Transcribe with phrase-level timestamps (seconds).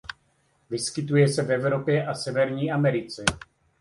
[0.69, 3.23] Vyskytuje se v Evropě a Severní Americe.